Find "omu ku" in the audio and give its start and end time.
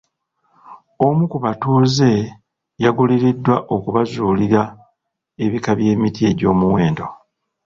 1.05-1.37